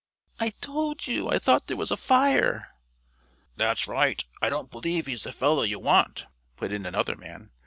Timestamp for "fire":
1.95-2.69